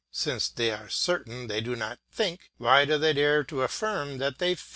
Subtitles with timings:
[0.09, 4.39] Since they are certain they do not think, why do they dare to affirm that
[4.39, 4.69] they feel?